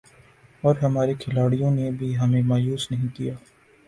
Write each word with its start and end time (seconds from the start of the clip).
اور 0.63 0.75
ہمارے 0.75 1.13
کھلاڑیوں 1.15 1.69
نے 1.71 1.89
بھی 1.91 2.17
ہمیں 2.17 2.41
مایوس 2.43 2.89
نہیں 2.91 3.15
کیا 3.15 3.33